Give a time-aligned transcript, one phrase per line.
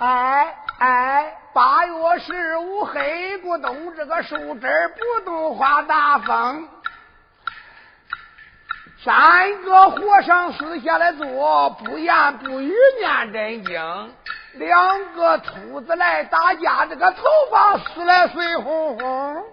[0.00, 6.66] 哎哎，八月十五黑咕咚，这个树枝不动刮大风。
[9.04, 14.14] 三个和尚私下来坐，不言不语念真经。
[14.54, 19.44] 两个秃子来打架，这个头发撕来水哄哄。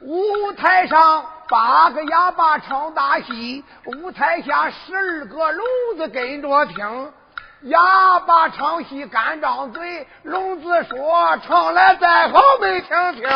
[0.00, 5.64] 舞台上八个哑巴唱大戏，舞台下十二个聋
[5.98, 7.12] 子跟着听。
[7.62, 13.28] 哑巴唱戏干张嘴，聋子说唱来再好没听听。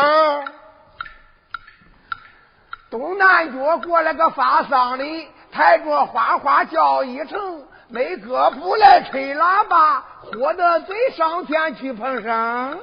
[2.90, 5.04] 东南角过来个发丧的，
[5.50, 12.80] 抬着花花轿一程，没歌谱来吹喇叭，豁得嘴上天去碰声。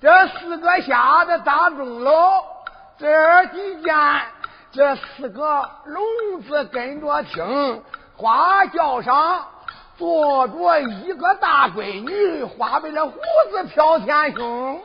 [0.00, 2.44] 这四个瞎子打中了，
[2.98, 3.94] 这几件
[4.72, 7.82] 这四个聋子跟着听。
[8.20, 9.48] 花轿上
[9.96, 13.18] 坐着一个大闺女，花白的胡
[13.50, 14.82] 子飘天空。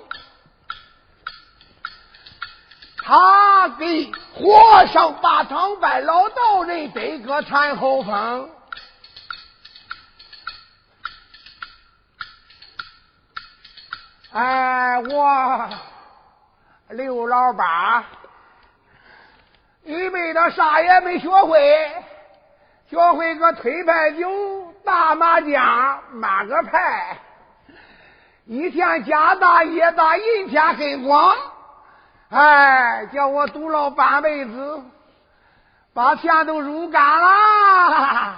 [3.03, 8.49] 他给和尚把堂拜老道人得个残后风。
[14.31, 15.69] 哎，我
[16.89, 18.05] 刘老八
[19.83, 21.91] 一辈子啥也没学会。
[22.95, 27.17] 学会个推牌九、打麻将、马个牌，
[28.45, 31.35] 一天家大业大，一天很光。
[32.29, 34.81] 哎，叫我赌了半辈子，
[35.93, 38.35] 把钱都入干了。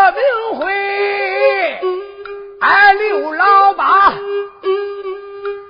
[0.02, 0.24] 我的名
[0.60, 0.66] 讳，
[2.60, 4.16] 哎，刘老八，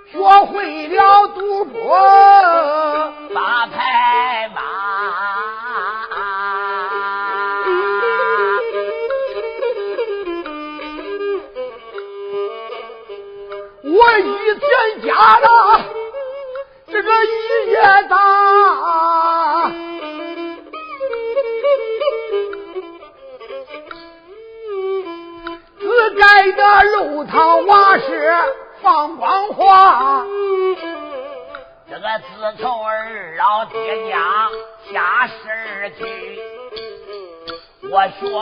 [0.09, 1.99] 学会了赌博
[3.33, 4.61] 发牌马。
[13.83, 15.50] 我一天家了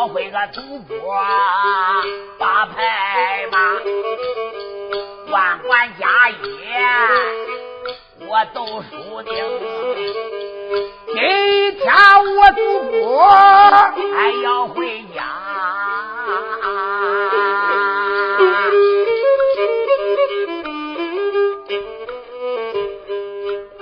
[0.01, 1.13] 我会个赌博
[2.37, 3.57] 把牌马，
[5.29, 6.37] 万贯家业
[8.25, 9.35] 我都输定。
[11.11, 11.19] 今
[11.79, 11.93] 天
[12.37, 15.21] 我赌博还要回家。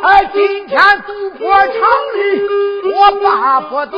[0.02, 2.42] 哎，今天赌博场里
[2.92, 3.98] 我爸不赌，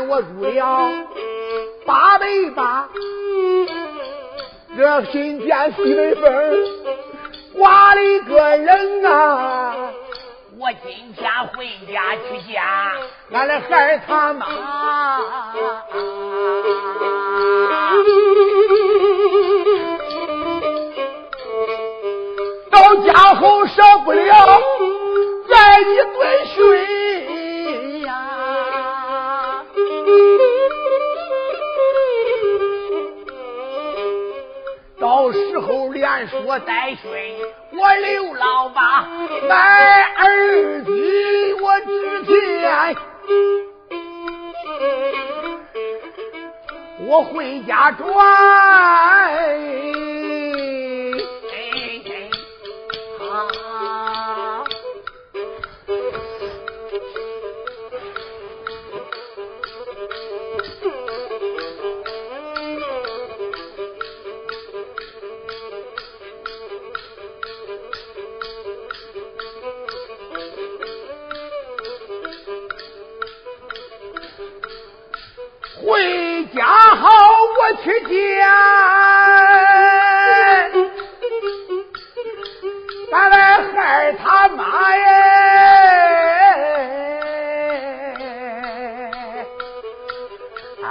[0.00, 0.90] 我入了
[1.84, 2.88] 八百八，
[4.76, 6.22] 这新店西北风
[7.56, 9.90] 刮了一个人啊！
[10.58, 12.62] 我今天回家去见
[13.32, 14.46] 俺的孩他妈，
[22.70, 24.62] 到家后受不了
[25.48, 26.87] 再一顿训
[35.98, 37.10] 连说带训，
[37.72, 39.04] 我刘老八
[39.48, 40.90] 买儿子，
[41.60, 42.96] 我之前
[47.08, 48.06] 我回家转。
[77.76, 78.48] 去见，
[83.10, 85.02] 咱来害他妈耶！
[90.82, 90.86] 啊！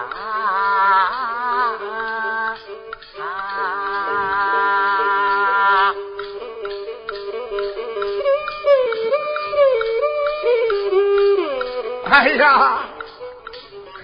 [12.10, 12.80] 哎呀，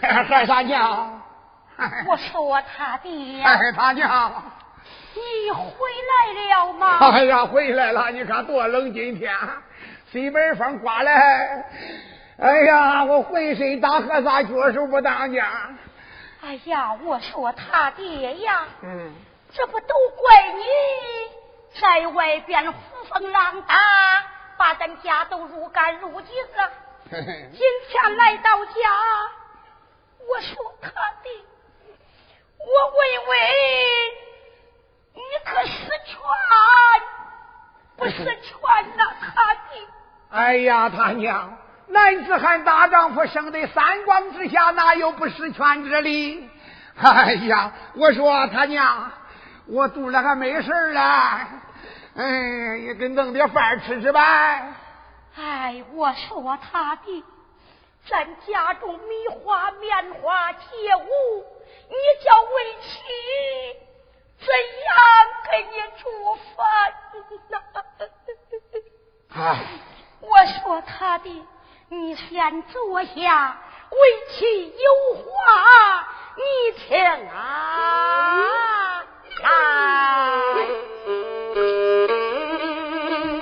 [0.01, 1.12] 害害啥娘？
[2.07, 4.43] 我说他爹，哎他娘，
[5.13, 6.97] 你回来了吗？
[6.99, 8.09] 哎呀，回来了！
[8.11, 9.33] 你看多冷，今天
[10.11, 11.65] 西北风刮来，
[12.39, 15.47] 哎呀，我浑身打和尚，脚手不当家。
[16.41, 19.13] 哎呀，我说他爹呀，嗯，
[19.51, 23.77] 这不都怪你在外边呼风浪大，
[24.57, 26.71] 把咱家都如干如净了。
[27.09, 27.19] 今
[27.89, 28.73] 天来到家，
[30.27, 30.89] 我说他
[31.23, 31.31] 爹，
[32.65, 33.31] 我问问
[35.15, 35.73] 你可是
[36.05, 36.17] 全
[37.97, 38.57] 不是全
[38.97, 39.03] 呐？
[39.19, 39.87] 他的，
[40.31, 41.57] 哎呀，他娘。
[41.87, 46.49] 男子汉大丈夫，生在三光之下，哪有不失权之理？
[46.99, 49.11] 哎呀，我说他娘，
[49.67, 51.01] 我肚里还没事了，
[52.15, 54.73] 哎，你给弄点饭吃吃呗。
[55.35, 57.23] 哎，我说他的，
[58.09, 61.45] 咱家中米花、棉花、皆无，
[61.89, 62.89] 你叫为妻
[64.39, 64.47] 怎
[64.83, 64.93] 样
[65.49, 66.03] 给你煮
[66.55, 66.57] 饭
[67.49, 67.57] 呢？
[69.35, 69.39] 哎，
[70.19, 71.47] 我说他的。
[71.89, 73.57] 你先坐下，
[73.91, 73.97] 为
[74.31, 76.41] 妻有话你
[76.79, 76.97] 听
[77.29, 79.03] 啊！
[79.43, 79.45] 来，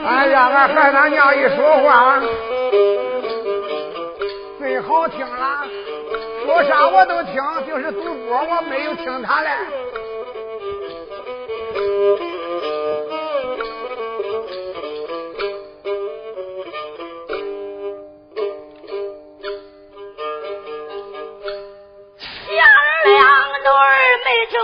[0.05, 2.27] 哎呀，俺孩他娘一说话最
[4.81, 5.65] 好听了，
[6.45, 7.35] 说啥我都听，
[7.67, 9.49] 就是赌博我没有听他嘞。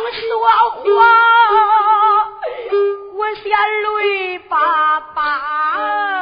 [0.10, 0.38] 说
[0.70, 0.82] 话，
[3.16, 6.17] 我先泪巴巴。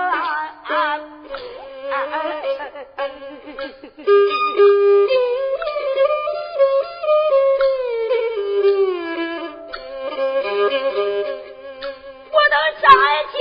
[3.98, 4.02] 我
[12.52, 12.92] 能站
[13.32, 13.38] 叫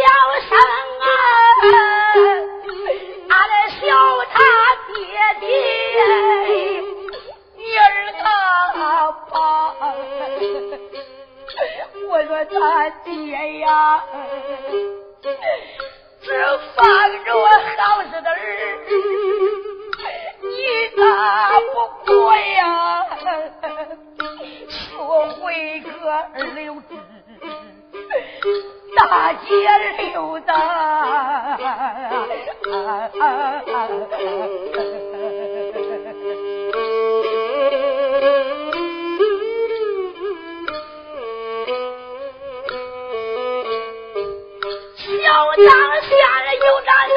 [0.47, 0.55] 声
[1.01, 1.05] 啊！
[3.29, 3.83] 俺来孝
[4.33, 4.37] 他
[4.87, 4.95] 爹
[5.41, 5.45] 爹，
[7.57, 7.83] 女儿
[8.21, 8.23] 他
[9.33, 9.35] 爸。
[12.09, 12.55] 我说他
[13.05, 13.67] 爹呀，
[16.23, 16.29] 只
[16.77, 16.85] 放
[17.25, 18.33] 着我好着的儿。
[20.97, 21.67] 你咋不
[22.07, 23.07] 过呀？
[24.69, 26.83] 说回个二六子，
[28.97, 29.47] 大街
[30.13, 31.59] 溜达。
[45.57, 45.71] 当
[46.03, 46.11] 下
[46.55, 47.15] 有咱的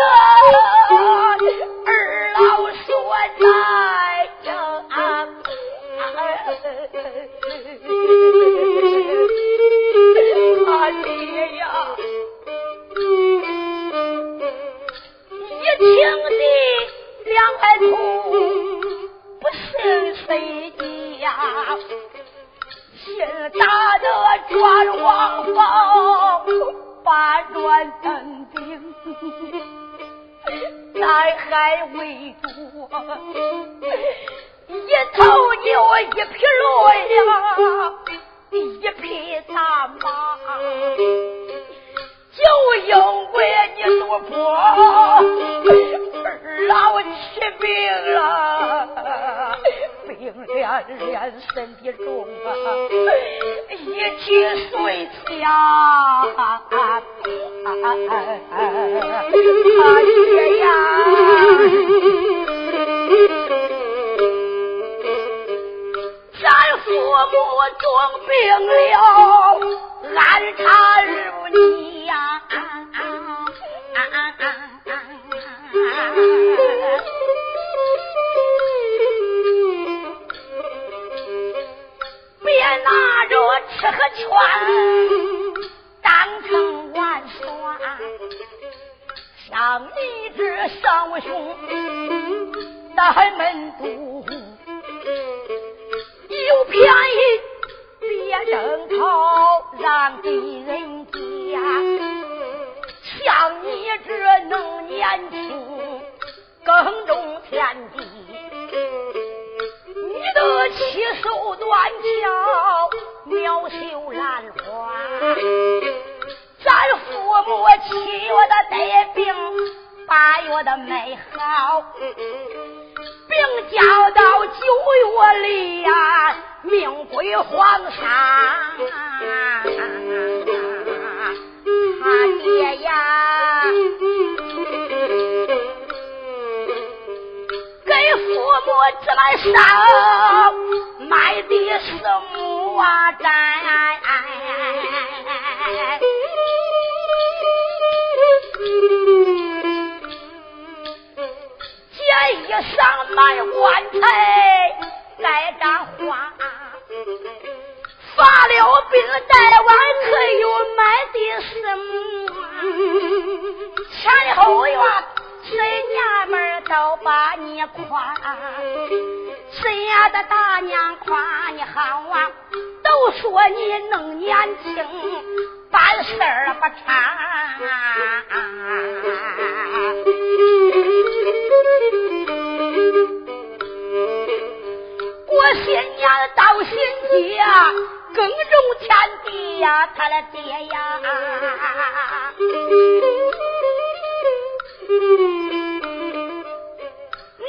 [190.31, 190.99] 爹呀。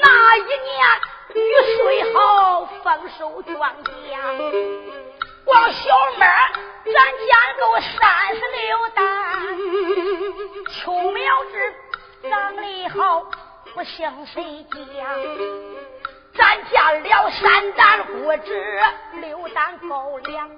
[0.01, 0.69] 那一年
[1.35, 1.37] 雨
[1.77, 2.87] 水好，丰
[3.19, 3.89] 收庄稼，
[5.45, 5.83] 光小
[6.19, 6.53] 麦
[6.85, 6.95] 咱
[7.27, 9.03] 家够三十六担，
[10.73, 10.77] 秋
[11.11, 11.51] 苗子
[12.31, 13.27] 长得好，
[13.75, 14.77] 不像谁家。
[16.35, 18.49] 咱家了三担果子，
[19.21, 20.51] 六担高粱，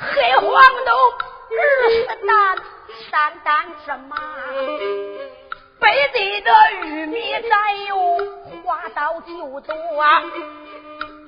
[0.00, 0.92] 黑黄豆
[1.50, 2.56] 二十担，
[3.10, 4.16] 三担芝麻，
[5.80, 6.52] 北地的
[6.82, 7.96] 玉米咱有
[8.62, 9.74] 花到九多，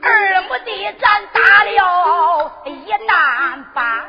[0.02, 4.08] 二亩地咱打了一担半，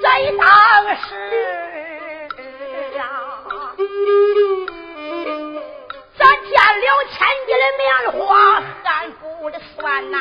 [0.00, 1.67] 在当时。
[6.74, 7.82] 了千斤的棉
[8.26, 10.16] 花，还不的算呐？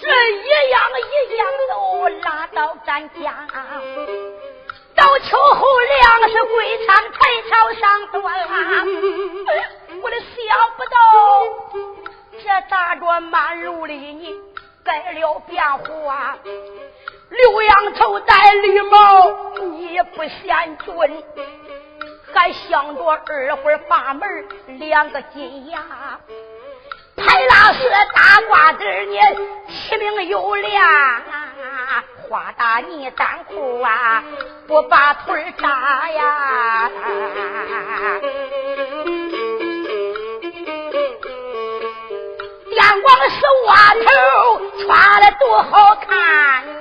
[0.00, 0.76] 这一样
[1.10, 1.72] 一样都
[2.24, 3.46] 拉到咱家，
[4.94, 8.50] 到秋后粮食归仓，柴草上端啊。
[10.02, 10.26] 我的想
[10.76, 10.96] 不到，
[12.42, 14.34] 这大着满路里你
[14.84, 16.36] 改了变化。
[17.32, 18.98] 刘洋头戴绿帽，
[19.78, 21.24] 你不嫌俊，
[22.34, 24.28] 还想着二环八门
[24.78, 25.80] 两个金牙，
[27.16, 29.18] 拍拉式大褂子你
[29.72, 31.22] 起名有量，
[32.28, 34.22] 花大你单裤啊，
[34.66, 36.90] 不把腿扎呀，
[42.68, 44.04] 电光石瓦头
[44.80, 46.71] 穿的多好看。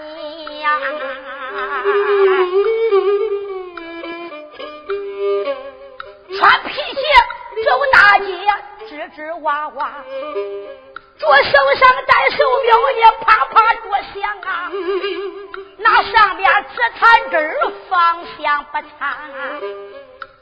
[6.38, 7.02] 穿皮鞋
[7.66, 8.26] 走大街，
[8.88, 10.04] 吱吱哇哇，
[11.18, 14.70] 左手上戴手表，也啪啪作响啊。
[15.78, 17.56] 那上边指弹针
[17.90, 19.18] 方向不差。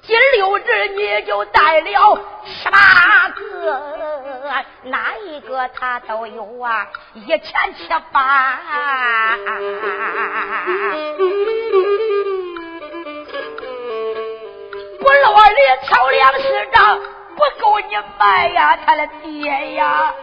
[0.10, 3.80] 金六指你就带了七八个，
[4.86, 8.60] 哪一个他都有啊，一千七八。
[15.00, 17.00] 不落里挑粮食账，
[17.36, 20.16] 不够你买呀，他的爹呀！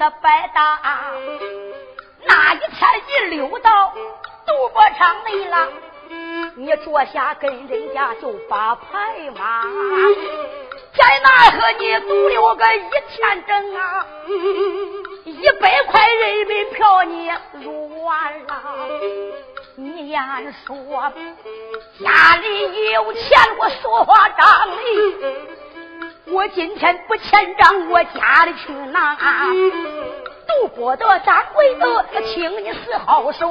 [0.00, 0.80] 是白搭。
[2.24, 3.92] 那一天一溜到
[4.46, 5.68] 赌博场里了，
[6.56, 9.62] 你坐下跟人家就把牌马，
[10.96, 14.06] 在那和你赌了个一天整啊，
[15.26, 17.30] 一百块人民票你
[17.62, 18.62] 入完了。
[19.76, 21.12] 你言说
[22.02, 25.14] 家里有钱，我说话仗义。
[26.32, 29.16] 我今天不欠账，我家里去拿。
[30.46, 33.50] 赌博的掌柜的，请你是好手，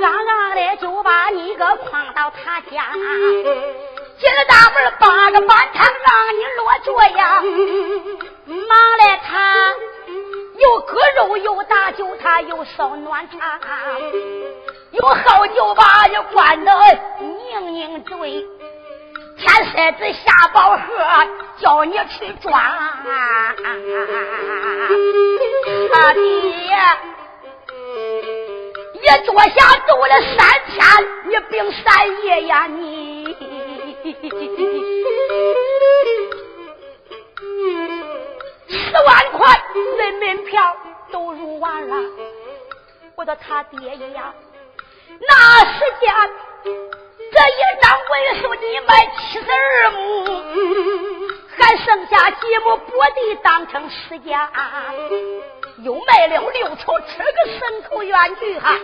[0.00, 2.92] 刚刚的就把你个诓到他家，
[4.18, 7.42] 进了大门八个板堂让你落脚呀。
[8.46, 9.74] 忙来他
[10.58, 13.58] 又割肉，又打酒，他又烧暖茶，
[14.92, 16.72] 有好酒把你灌得
[17.20, 18.46] 拧拧醉。
[19.38, 20.82] 天色子下宝盒，
[21.58, 22.50] 叫你去抓。
[25.92, 26.20] 他爹
[28.94, 30.84] 一坐下住了三天，
[31.26, 33.24] 你病三夜呀你。
[38.68, 39.62] 十万块
[39.98, 40.76] 人民票
[41.12, 41.94] 都入完了，
[43.14, 44.34] 我的他爹呀，
[45.20, 46.12] 那时间
[47.38, 49.96] 这一张文书你卖七十二亩，
[51.56, 54.50] 还剩下几亩薄地当成私家，
[55.84, 58.76] 又卖了六头吃个牲口院具哈，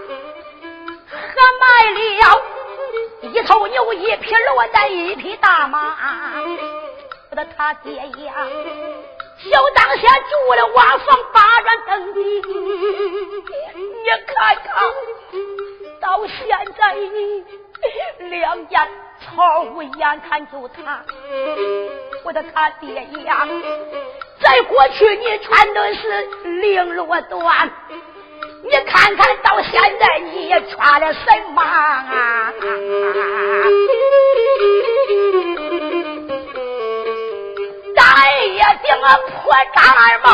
[1.08, 1.98] 还卖了
[3.22, 5.96] 一头牛一匹骡带一匹大马，
[7.30, 8.46] 我的他爹呀。
[9.42, 14.64] 就当下住了瓦房八转登记，你看看，
[16.00, 16.38] 到现
[16.78, 16.94] 在
[18.30, 18.80] 两件
[19.20, 21.02] 草屋眼看就塌，
[22.24, 23.46] 我的他爹呀，
[24.40, 27.68] 在过去你穿的是绫罗缎，
[28.62, 31.20] 你看看到现在你也穿了什
[31.54, 32.12] 么啊？
[38.46, 39.76] 也顶个破毡
[40.22, 40.28] 帽，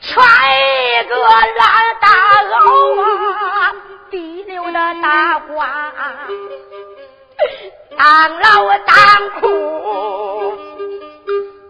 [0.00, 1.56] 穿一个烂
[2.00, 2.06] 大
[2.44, 2.54] 袄
[3.00, 3.74] 啊，
[4.10, 5.66] 滴溜的大褂，
[7.96, 8.94] 当老当
[9.40, 9.46] 苦。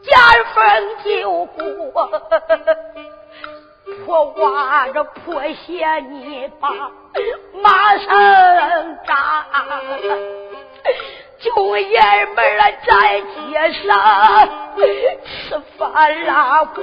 [0.02, 0.16] 见
[0.54, 0.58] 风
[1.04, 1.08] 就
[1.46, 2.10] 过，
[4.10, 6.68] 我挖着破鞋泥巴，
[7.62, 8.08] 马上
[9.06, 9.46] 扎。
[11.38, 12.00] 就爷
[12.34, 14.48] 们儿在街上
[15.24, 16.80] 吃饭拉呱，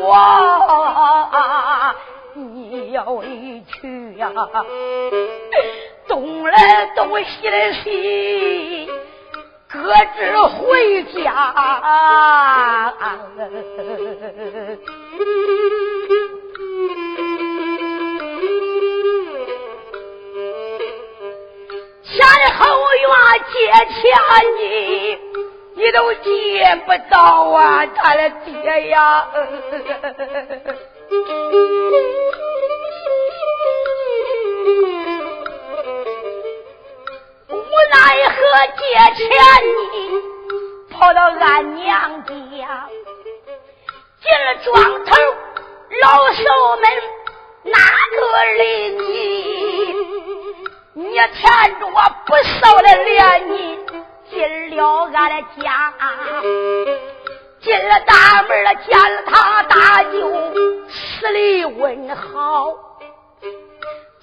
[2.34, 4.32] 你要一去呀，
[6.08, 8.90] 东来东西的西。
[9.70, 11.22] 各自回家，
[22.18, 22.26] 前
[22.58, 23.08] 后院
[23.54, 23.56] 借
[23.94, 24.02] 钱
[24.58, 24.60] 你，
[25.76, 26.26] 你都借
[26.88, 27.20] 不到
[27.52, 29.28] 啊，他的爹呀！
[37.50, 37.54] 无
[37.92, 37.96] 奈
[38.30, 38.36] 何
[38.78, 38.82] 借
[39.16, 39.22] 钱
[39.78, 39.78] 你
[40.90, 42.32] 跑到俺娘家，
[44.24, 44.74] 进了庄
[45.06, 45.12] 头，
[46.02, 46.42] 老手
[46.82, 46.84] 们
[47.66, 47.78] 哪
[48.18, 48.20] 个
[48.58, 48.66] 领
[48.98, 49.87] 你？
[51.00, 51.94] 你牵着我
[52.26, 53.78] 不少的脸，你
[54.32, 55.94] 进了俺的家，
[57.62, 60.52] 进了大门了，见了他大舅，
[60.90, 62.74] 施礼问好。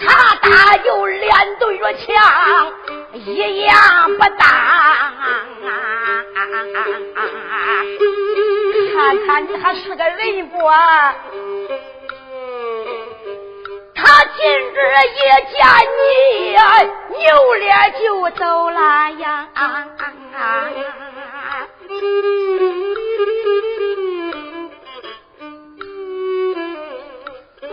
[0.00, 2.72] 他大舅脸对着墙，
[3.12, 3.72] 一言
[4.18, 5.12] 不答。
[8.92, 10.58] 看看你还是个人不？
[13.94, 14.76] 他今日
[15.14, 15.18] 一
[15.52, 15.56] 见
[15.94, 16.58] 你呀，
[17.18, 19.48] 扭脸就走了呀。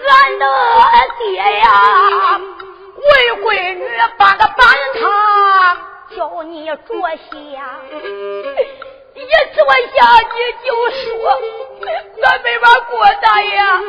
[0.07, 0.45] 俺的
[1.17, 1.25] 爹
[1.59, 1.67] 呀，
[2.97, 3.03] 为
[3.43, 3.81] 闺女
[4.17, 4.57] 把个板
[4.99, 5.01] 堂
[6.15, 7.25] 叫你坐下，
[9.15, 9.19] 一
[9.55, 11.01] 坐下你就说
[12.23, 13.81] 俺没法过大呀，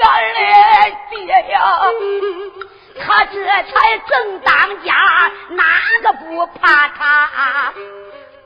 [0.00, 1.58] 俺嘞爹呀，
[3.04, 4.94] 他这才正当家，
[5.50, 5.64] 哪
[6.02, 7.72] 个不怕他？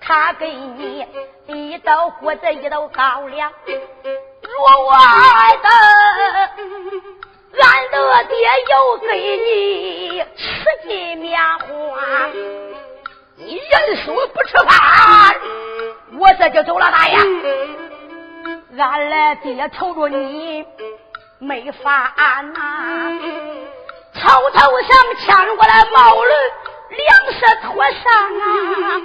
[0.00, 1.06] 他给你
[1.46, 3.52] 一刀锅子一刀高粱。
[3.66, 5.68] 若我爱的，
[7.60, 8.36] 俺的爹
[8.70, 10.44] 又给你吃
[10.86, 11.66] 尽棉花，
[13.36, 15.36] 你认输不吃饭，
[16.18, 17.18] 我这就走了，大爷。
[18.78, 20.64] 俺来爹瞅着你
[21.38, 23.18] 没法安呐，
[24.14, 26.30] 草头上牵过来毛驴，
[26.90, 28.02] 两色拖上
[28.40, 29.00] 啊。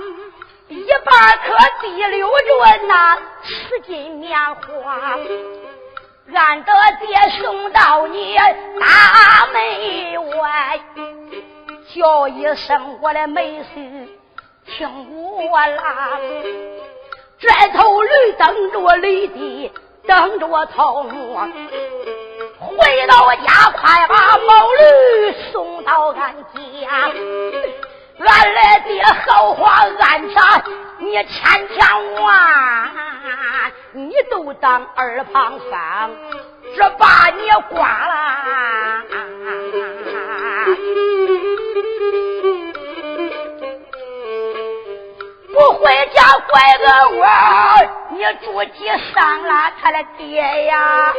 [0.69, 5.17] 一半颗地溜着那十斤棉花，
[6.33, 10.79] 俺的爹送到你大门外，
[11.93, 14.07] 叫一声我的妹婿
[14.65, 16.17] 听我啦。
[17.37, 19.71] 这头驴等着我犁地，
[20.07, 21.49] 等着我头磨，
[22.81, 27.11] 回到我家，快把毛驴送到俺家。
[28.19, 30.21] 俺的豪好话俺，
[30.99, 32.31] 你千千万，
[33.93, 36.15] 你都当耳旁风，
[36.77, 38.13] 这把你刮了，
[45.51, 46.85] 不回家拐个
[47.19, 48.00] 弯。
[48.21, 51.11] 你住几上了他的爹呀？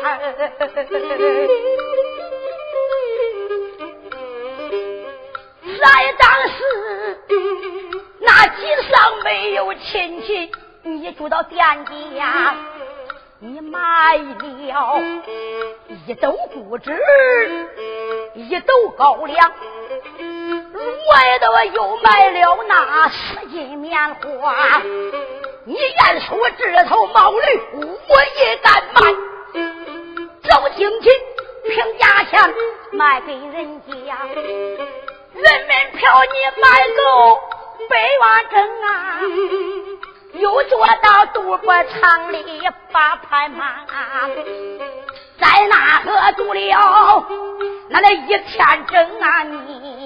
[5.81, 7.19] 在当时，
[8.21, 10.49] 那街上没有亲戚，
[10.85, 12.55] 你住到店里呀，
[13.41, 14.23] 你买了
[16.07, 16.93] 一斗谷子，
[18.37, 19.53] 一斗高粱。
[21.11, 24.81] 外头又买了那十斤棉花，
[25.65, 27.61] 你验出这头毛驴，
[28.09, 29.13] 我也敢卖。
[30.43, 31.09] 走亲戚
[31.65, 32.55] 凭价钱
[32.91, 33.93] 卖给人家，
[34.25, 37.41] 人民票你买够
[37.89, 39.21] 百万整啊！
[40.33, 43.87] 又坐到赌博场里把牌马，
[45.39, 47.25] 在那河赌了
[47.89, 50.02] 那那一天整啊你。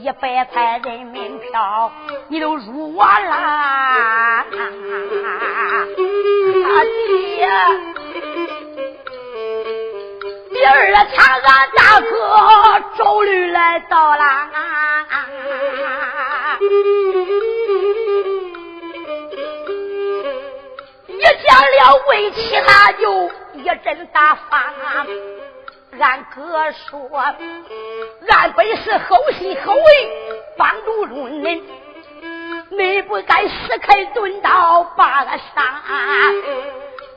[0.00, 1.92] 一百块人民票，
[2.28, 4.44] 你都入完了，啊
[7.36, 7.48] 爹！
[10.50, 10.74] 第二
[11.06, 14.48] 天俺大哥周驴来到了，
[21.08, 24.72] 一见了魏妻，他就一阵大发。
[26.00, 27.10] 俺哥说，
[28.28, 30.10] 俺本是后心后为
[30.56, 31.62] 帮助论人，
[32.70, 35.82] 你不该死开钝刀把俺杀。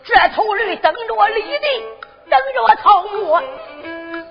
[0.03, 1.83] 这头驴等着我犁地，
[2.29, 3.39] 等着我草木，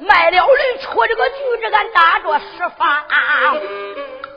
[0.01, 3.03] 卖了驴出这个局子，俺打着十发。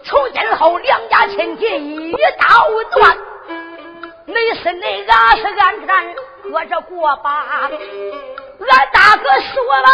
[0.05, 3.17] 从今后两家亲戚一刀断，
[4.25, 6.15] 你是你，俺是俺，咱
[6.49, 7.69] 搁着过吧。
[8.59, 9.89] 俺大哥说了，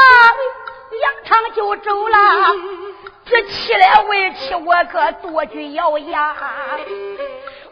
[1.01, 2.17] 扬长就走了。
[3.25, 6.35] 这气来为妻，我可多句咬牙。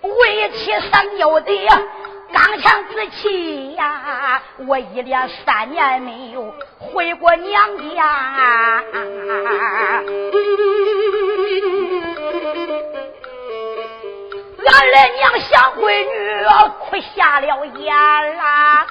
[0.02, 1.68] 为妻生有的
[2.34, 8.84] 刚强之气呀，我一连三年没有回过娘家。
[14.68, 16.46] 俺的娘想闺女
[16.80, 18.88] 哭瞎了眼啦。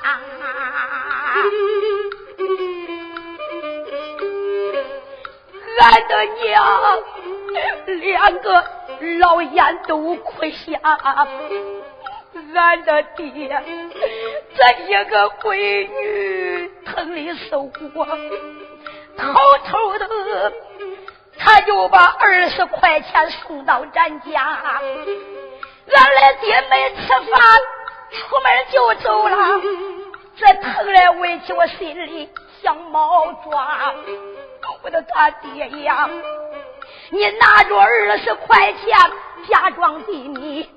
[5.80, 6.98] 俺的娘，
[7.86, 8.64] 两个
[9.20, 10.78] 老眼都哭瞎，
[12.54, 13.48] 俺的爹，
[14.56, 18.04] 这一个闺女疼的受过，
[19.16, 19.24] 偷
[19.66, 20.52] 偷的
[21.38, 24.58] 他就把二十块钱送到咱家，
[25.94, 27.40] 俺来爹没吃饭，
[28.10, 29.36] 出门就走了，
[30.36, 32.28] 这疼来委屈我心里
[32.62, 33.92] 像猫抓。
[34.82, 36.08] 我的他爹呀，
[37.10, 38.96] 你拿着二十块钱
[39.48, 40.68] 假装给你，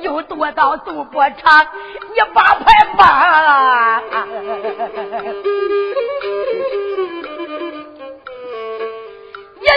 [0.00, 1.66] 又躲到赌博场，
[2.14, 4.02] 你把牌吧。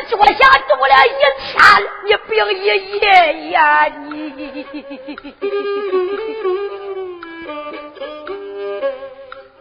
[0.01, 0.33] 你坐下
[0.67, 1.57] 赌了一天，
[2.03, 2.65] 你病一
[2.99, 4.65] 夜呀，你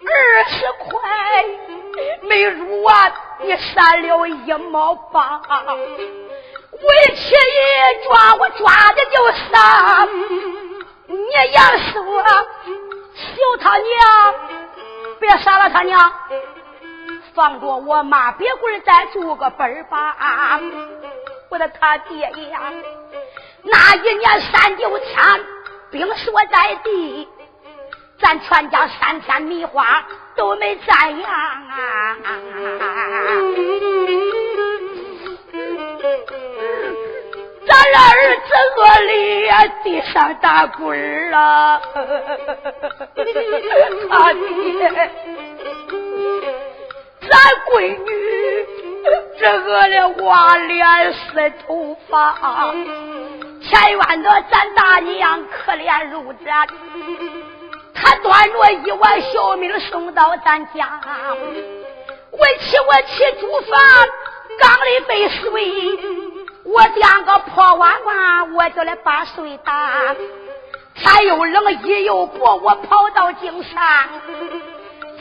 [0.06, 0.84] 二十块。
[2.22, 5.40] 没入完，你删了一毛八，
[6.72, 10.08] 为妻一抓，我抓的就杀。
[11.06, 11.58] 你也
[11.92, 12.02] 说，
[13.14, 14.34] 求他娘，
[15.20, 16.12] 别杀了他娘，
[17.34, 20.60] 放着我妈，别会再做个本儿吧。
[21.50, 22.72] 我的他爹呀，
[23.62, 25.16] 那一年三九天，
[25.90, 27.28] 冰锁在地。
[28.20, 30.02] 咱全家三天米花
[30.36, 32.16] 都没沾样啊！
[37.66, 39.50] 咱俩儿子饿里
[39.82, 41.82] 地上打滚儿啊！
[44.08, 45.10] 他爹，
[47.30, 47.38] 咱
[47.70, 48.66] 闺女
[49.38, 52.72] 这饿的花脸湿头发，
[53.62, 56.66] 前院的咱大娘可怜如咱。
[57.94, 61.00] 他端着一碗小米送到咱家，
[62.32, 63.80] 为起我起煮饭，
[64.58, 65.98] 缸里没水，
[66.64, 70.14] 我掂个破碗碗，我就来把水打。
[70.94, 73.82] 天又冷，衣又薄，我跑到井上，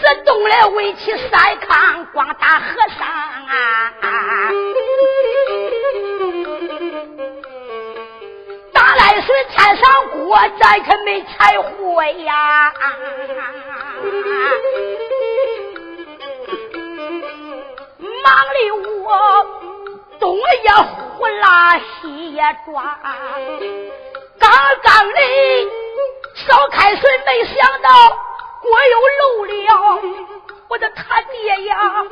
[0.03, 3.93] 这冻来围起晒炕，光打和尚啊。
[8.73, 12.73] 打来水，添上锅，咱可没柴火呀。
[18.25, 18.71] 忙里
[19.05, 19.07] 我
[20.19, 22.99] 东也呼啦，西也抓，
[24.37, 24.51] 刚
[24.83, 25.69] 缸里
[26.35, 27.89] 烧开水，没想到
[28.63, 30.01] 锅又漏了。
[30.69, 32.03] 我的他爹呀，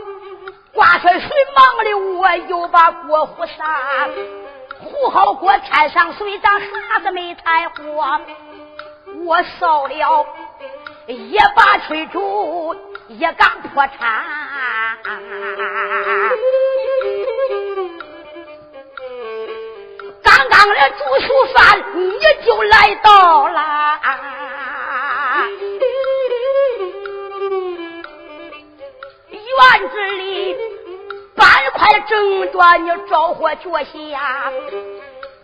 [0.74, 1.20] 挂出水
[1.56, 3.58] 忙的我又把锅糊上，
[4.80, 8.20] 糊好锅添上水，咱啥子没柴火，
[9.26, 10.26] 我烧了
[11.08, 12.76] 一把炊煮，
[13.08, 14.24] 一缸破产。
[20.24, 23.71] 刚刚的煮熟饭，你就来到了。
[32.22, 34.52] 等着，你着火脚下，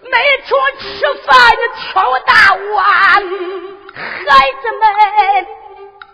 [0.04, 0.86] 没处吃
[1.26, 2.84] 饭，你敲大碗。
[3.96, 5.48] 孩子们，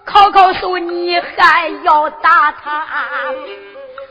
[0.06, 2.88] 考考手，你还要打他？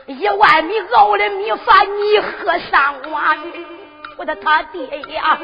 [0.05, 3.39] 一碗米熬的米饭，你喝三碗。
[4.15, 4.85] 我的他爹
[5.15, 5.39] 呀，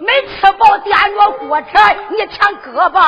[0.00, 2.98] 没吃饱点着锅铲，你抢胳膊。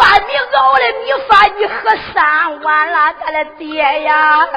[0.00, 4.48] 半米熬的米饭，你喝三碗了，他的爹呀！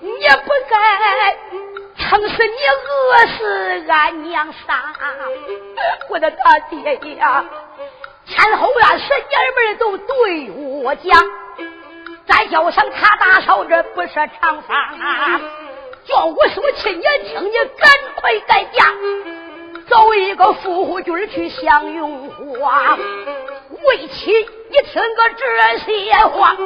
[0.00, 0.08] 你
[0.44, 0.72] 不该
[1.98, 4.94] 撑死你，饿死俺娘仨！
[6.08, 7.44] 我的大爹呀，
[8.24, 11.22] 前后院十爷们都对我讲，
[12.26, 14.94] 再叫声他大嫂，这不是常法，
[16.06, 18.86] 叫我说亲，你听，你赶快改嫁。
[19.88, 22.96] 找一个夫君去享荣华，
[23.86, 26.56] 为妻一听个这些话，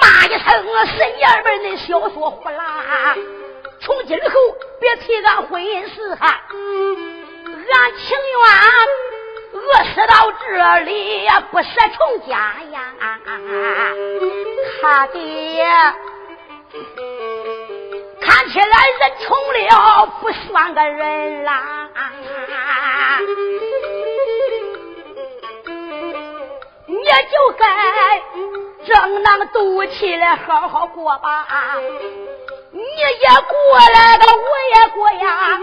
[0.00, 3.16] 骂一声神爷们恁小说胡啦！
[3.80, 4.30] 从今后
[4.80, 8.40] 别提俺婚姻事哈，俺情愿
[9.52, 12.94] 饿死到这里，不舍成家呀！
[14.80, 15.66] 他爹。
[18.28, 21.88] 看起来人穷了不算个人啦，
[26.86, 27.64] 你就该
[28.86, 31.46] 正当赌气的好好过吧。
[32.70, 35.58] 你也过来了，我也过呀，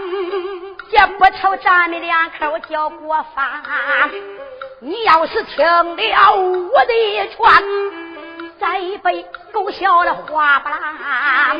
[0.90, 3.62] 也不愁咱们两口叫过饭。
[4.80, 7.36] 你要是听了我的劝，
[8.58, 11.56] 再一杯够笑的话吧啦。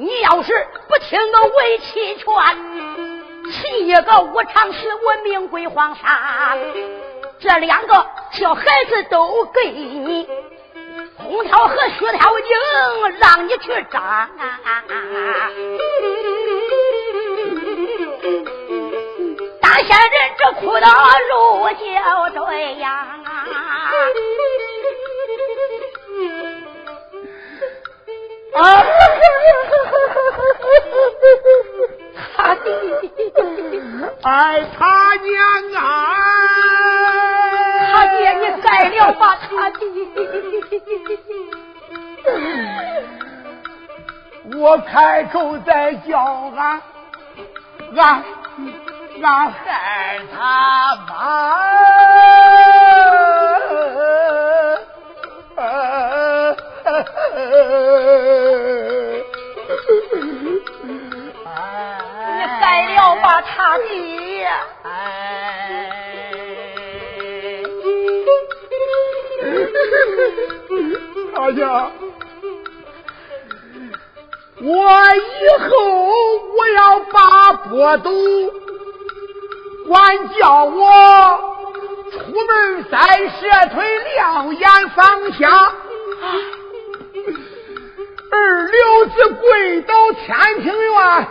[0.00, 0.52] 你要是
[0.86, 2.24] 不听我为妻劝，
[3.50, 6.56] 起一个无常使我命归黄沙。
[7.40, 10.28] 这两个小孩子都给你，
[11.16, 12.48] 红桃和雪条精
[13.18, 14.30] 让你去扎。
[19.60, 20.88] 大仙人这哭到
[21.28, 23.04] 入就对呀。
[23.24, 23.90] 啊！
[32.36, 32.70] 他爹，
[34.22, 35.38] 哎，他娘
[35.76, 35.82] 啊！
[37.92, 39.78] 他爹，你改了吧，他爹！
[44.56, 46.18] 我开口再叫
[46.56, 46.80] 俺，
[47.94, 48.24] 俺
[49.22, 51.97] 俺害他妈。
[62.36, 62.62] 你改
[62.94, 64.48] 了吧，他爹！
[71.34, 71.90] 大娘，
[74.60, 74.66] 我
[75.16, 75.70] 以后
[76.56, 78.10] 我要把波斗，
[79.86, 80.80] 管叫我
[82.10, 82.98] 出门三
[83.30, 83.40] 蛇
[83.72, 83.76] 腿，
[84.16, 85.72] 两眼放下。
[88.30, 91.28] 二流子跪到天庭院，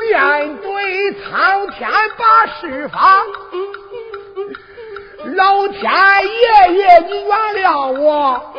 [0.00, 3.24] 面对苍天把事发。
[5.34, 7.30] 老天爷爷，你原
[7.64, 8.54] 谅我，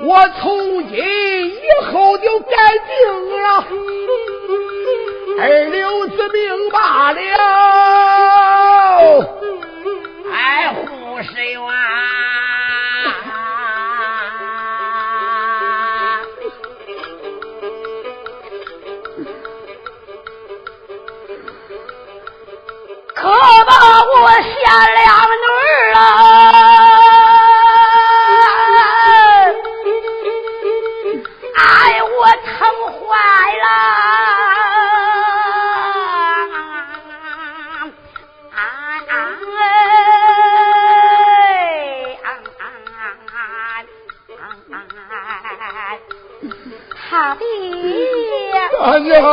[0.00, 2.56] 我从今以后就改
[2.88, 3.66] 定了。
[5.40, 7.20] 二流子命罢了。
[10.30, 11.62] 哎，护士员。
[23.32, 23.72] 可把
[24.04, 25.96] 我下两儿了，
[31.54, 31.60] 哎，
[32.02, 32.12] 我
[32.44, 32.52] 疼
[32.92, 33.00] 坏
[33.62, 33.66] 了，
[38.54, 38.56] 哎，
[47.10, 47.42] 堂弟。
[49.00, 49.28] 你好。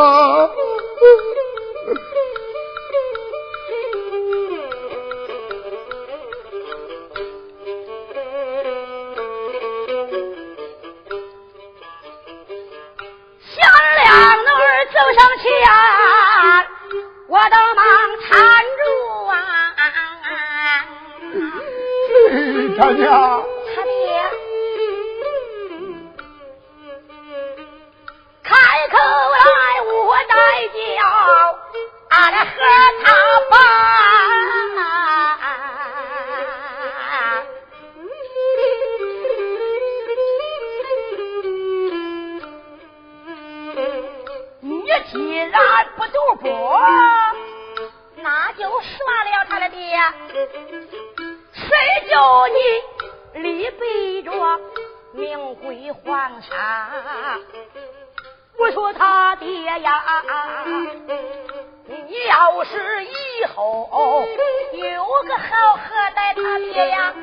[65.21, 65.79] 有个好喝
[66.15, 67.13] 待他爹呀，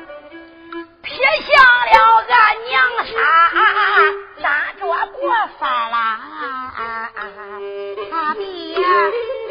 [1.01, 1.49] 撇下
[1.85, 3.11] 了俺娘仨，
[4.39, 4.45] 咋
[4.79, 6.19] 着过饭啦？
[8.11, 8.85] 他爹，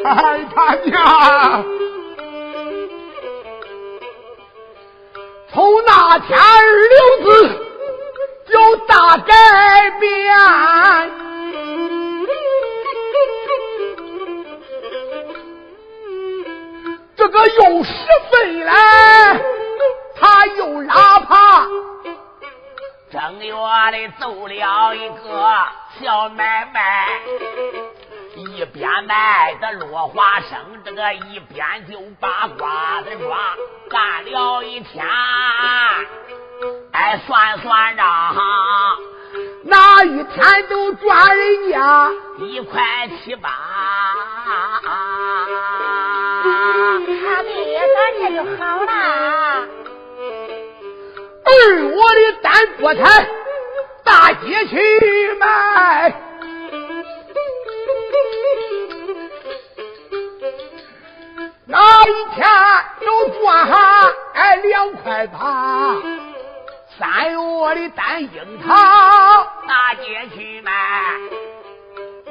[0.04, 1.64] 哎，他娘。
[5.52, 6.44] 从那天二
[6.86, 7.66] 流子
[8.48, 10.06] 就大改变，
[17.26, 17.92] 这个又拾
[18.30, 18.72] 废来，
[20.14, 21.66] 他又拉耙，
[23.10, 23.52] 正月
[23.90, 25.52] 里走了一个
[25.98, 27.08] 小买卖。
[28.36, 33.38] 一边卖的落花生，这个一边就把瓜子抓，
[33.90, 35.04] 干了一天，
[36.92, 38.36] 哎，算算账，
[39.68, 42.80] 那一天都赚人家一块
[43.24, 43.50] 七八。
[47.06, 48.92] 他爹咱这就好了。
[51.44, 51.50] 二
[51.96, 53.28] 我的单菠菜，
[54.04, 54.76] 大街去
[55.40, 56.14] 卖。
[61.68, 62.46] 那一天
[63.04, 65.96] 都赚哈哎两块八，
[66.98, 68.72] 三月的单樱桃
[69.66, 70.72] 大街去卖，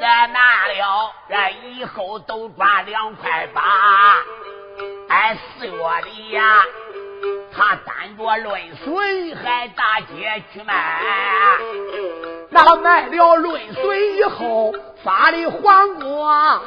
[0.01, 1.35] 俺拿了这
[1.69, 3.61] 以后都赚两块八。
[5.09, 5.73] 哎，四月
[6.05, 6.63] 里呀，
[7.53, 11.01] 他单着论水还大街去卖，
[12.49, 16.61] 那卖了论水以后发的黄瓜。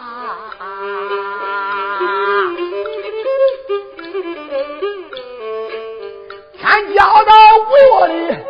[6.59, 8.48] 天交到五月里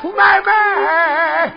[0.00, 1.52] 出买卖，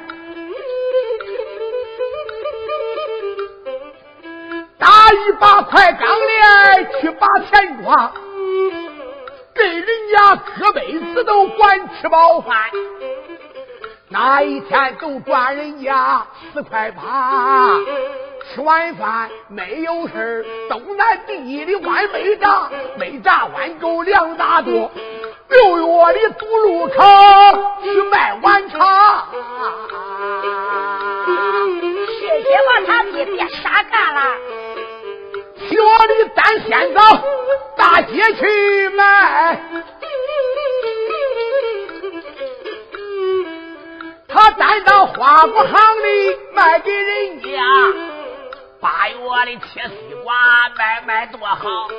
[4.80, 8.12] 打一把快钢链去把钱抓，
[9.54, 12.58] 给人家磕辈子都管吃饱饭。
[14.10, 17.78] 那一天都赚人家四块八，
[18.54, 24.90] 吃完饭没有事东南地里碗没炸，没炸碗够两大多。
[25.52, 26.94] 六月的堵路口
[27.84, 29.28] 去卖碗茶，
[32.20, 34.22] 谢谢我他爹别傻干了。
[35.60, 37.02] 七月的单先到
[37.76, 39.62] 大街去卖，
[44.30, 47.48] 他单到花果行里卖给人家。
[48.80, 50.34] 八月的切西瓜
[50.78, 51.90] 卖卖多好。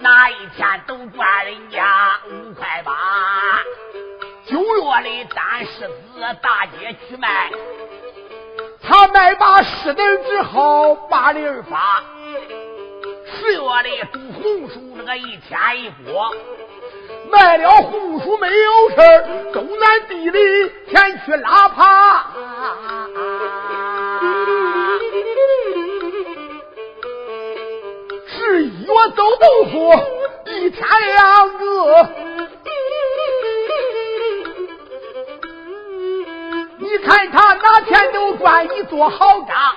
[0.00, 2.94] 哪一天都赚人家五块八，
[4.46, 7.50] 九月里单柿子大街去卖，
[8.80, 12.02] 他卖把柿子之后八零发。
[13.26, 16.32] 十月里种红薯，那个一天一锅，
[17.30, 18.96] 卖了红薯没有事
[19.52, 22.22] 东南地里前去拉耙。
[23.16, 23.77] 十一
[28.88, 29.92] 我走豆腐，
[30.46, 32.08] 一天两个。
[36.78, 39.74] 你看他哪天都赚一座好家，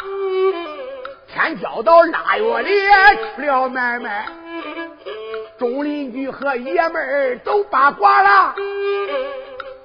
[1.34, 2.72] 天交到腊月里
[3.36, 4.28] 出了买卖，
[5.60, 8.56] 众邻居和爷们儿都八卦了。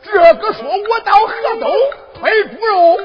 [0.05, 1.69] 这个说我到河东
[2.15, 2.97] 推猪肉，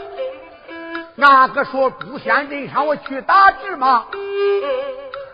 [1.16, 4.06] 那个说朱仙镇上我去打芝麻。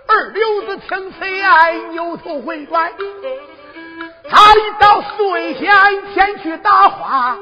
[0.08, 2.91] 二流子听此言，扭头回转。
[4.30, 5.70] 他一到四位县
[6.14, 7.38] 前去打花，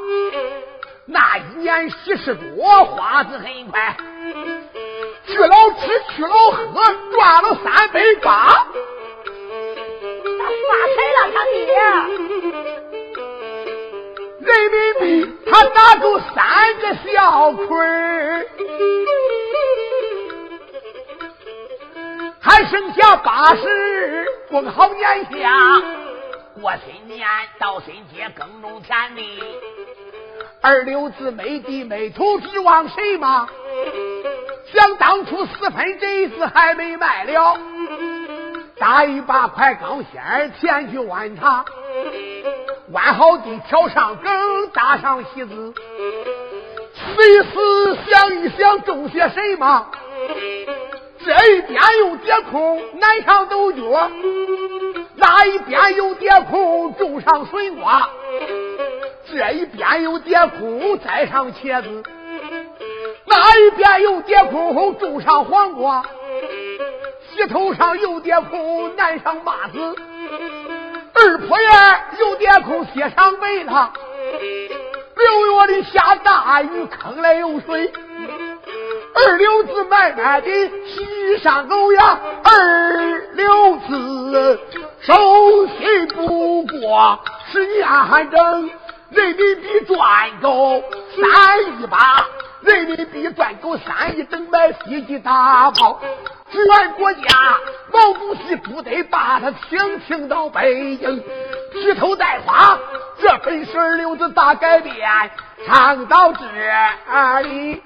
[1.05, 3.97] 那一年喜事多，花子很快，
[5.27, 6.57] 去老吃去老喝，
[7.11, 8.65] 赚了三百八，
[10.23, 11.65] 他发财了，他爹。
[14.41, 15.03] 人民币
[15.51, 16.35] 他拿住三
[16.81, 17.65] 个小坤
[22.45, 25.49] 还剩下八十过好年下，
[26.61, 27.27] 过新年
[27.57, 29.41] 到新节耕种田地。
[30.61, 33.47] 二流子没地没土，指望谁吗？
[34.71, 37.57] 想当初四分这一次还没卖了，
[38.77, 41.65] 打一把快钢线前去剜他，
[42.91, 45.73] 剜好地挑上梗，搭上席子，
[46.93, 49.87] 随时想一想种些什么。
[51.25, 53.81] 这一边有点空，南上豆角；
[55.15, 58.07] 那一边有点空，种上水瓜；
[59.27, 62.03] 这一边有点空，栽上茄子；
[63.25, 66.03] 那一边有点空，种上黄瓜；
[67.33, 69.79] 西头上有点空，南上麻子；
[71.15, 73.71] 二坡院有点空，西上梅子；
[75.15, 77.91] 六月里下大雨，坑里有水。
[79.17, 80.47] 二流子买卖的
[80.85, 84.59] 西山狗呀，二流子
[84.99, 87.87] 手续不过十年
[88.29, 88.69] 整，
[89.11, 90.83] 人民币赚够
[91.15, 92.25] 三亿八，
[92.59, 96.01] 人民币赚够三亿整买飞机大炮，
[96.51, 97.21] 全国家
[97.93, 101.23] 毛主席不得把他请请到北京，
[101.71, 102.77] 披头戴花，
[103.21, 104.93] 这本是二流子大改变，
[105.65, 106.45] 唱到这
[107.43, 107.81] 里。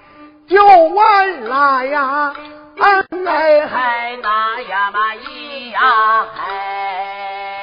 [0.50, 2.34] 就完了呀，
[2.80, 7.59] 俺哎嗨那呀嘛咿呀嗨。